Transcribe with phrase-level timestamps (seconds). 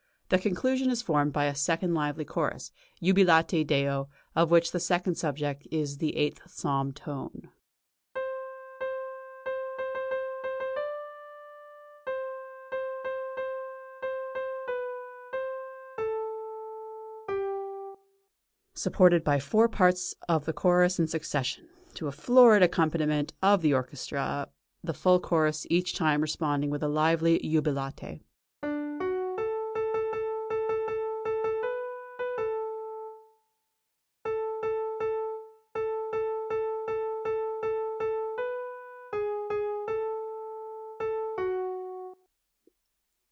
[0.29, 5.15] The conclusion is formed by a second lively chorus, Jubilate Deo, of which the second
[5.15, 7.49] subject is the eighth psalm tone [See Page
[17.97, 23.33] Image] supported by the four parts of the chorus in succession, to a florid accompaniment
[23.43, 24.47] of the orchestra,
[24.81, 28.21] the full chorus each time responding with a lively "Jubilate."